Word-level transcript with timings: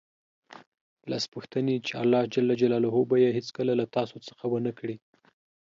لس 1.11 1.23
پوښتنې 1.33 1.75
چې 1.87 1.93
الله 2.01 2.21
ج 2.33 2.35
به 3.09 3.15
یې 3.23 3.29
هېڅکله 3.37 3.73
له 3.81 3.85
تاسو 3.95 4.15
څخه 4.27 4.43
ونه 4.49 4.71
کړي 4.79 4.95